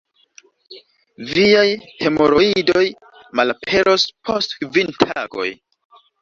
Viaj 1.33 1.65
hemoroidoj 1.99 2.81
malaperos 3.41 4.07
post 4.31 4.57
kvin 4.65 4.91
tagoj. 5.05 5.47